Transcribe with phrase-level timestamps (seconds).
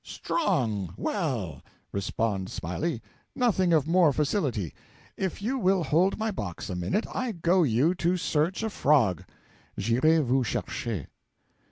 [0.03, 3.03] 'Strong, well!' respond Smiley;
[3.35, 4.73] 'nothing of more facility.
[5.15, 9.23] If you will hold my box a minute, I go you to search a frog
[9.77, 11.05] (j'irai vous chercher.)'